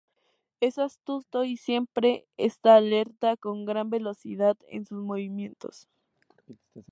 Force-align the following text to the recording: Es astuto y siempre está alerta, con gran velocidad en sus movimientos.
Es 0.61 0.79
astuto 0.79 1.43
y 1.43 1.57
siempre 1.57 2.25
está 2.35 2.75
alerta, 2.75 3.37
con 3.37 3.65
gran 3.65 3.91
velocidad 3.91 4.57
en 4.67 4.83
sus 4.87 4.97
movimientos. 5.03 5.87